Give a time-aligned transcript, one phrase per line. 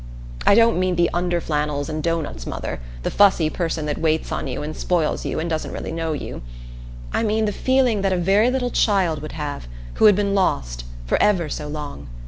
[0.47, 4.63] I don't mean the underflannels and doughnuts mother, the fussy person that waits on you
[4.63, 6.41] and spoils you and doesn't really know you.
[7.13, 9.67] I mean the feeling that a very little child would have,
[10.01, 12.07] who had been lost for ever so long.